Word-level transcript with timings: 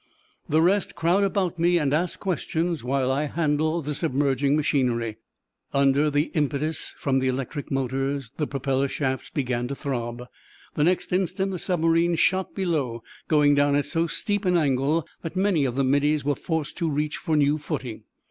"The 0.49 0.63
rest 0.63 0.95
crowd 0.95 1.23
about 1.23 1.59
me 1.59 1.77
and 1.77 1.93
ask 1.93 2.19
questions 2.19 2.83
while 2.83 3.11
I 3.11 3.25
handle 3.25 3.83
the 3.83 3.93
submerging 3.93 4.55
machinery." 4.55 5.17
Under 5.75 6.09
the 6.09 6.31
impetus 6.33 6.95
from 6.97 7.19
the 7.19 7.27
electric 7.27 7.69
motors, 7.69 8.31
the 8.37 8.47
propeller 8.47 8.87
shafts 8.87 9.29
began 9.29 9.67
to 9.67 9.75
throb. 9.75 10.23
The 10.73 10.85
next 10.85 11.13
instant 11.13 11.51
the 11.51 11.59
submarine 11.59 12.15
shot 12.15 12.55
below, 12.55 13.03
going 13.27 13.53
down 13.53 13.75
at 13.75 13.85
so 13.85 14.07
steep 14.07 14.43
an 14.43 14.57
angle 14.57 15.05
that 15.21 15.35
many 15.35 15.65
of 15.65 15.75
the 15.75 15.83
middies 15.83 16.25
were 16.25 16.33
forced 16.33 16.77
to 16.77 16.89
reach 16.89 17.17
for 17.17 17.37
new 17.37 17.59
footing. 17.59 18.01